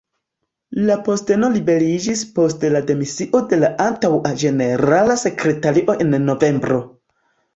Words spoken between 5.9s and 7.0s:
en novembro.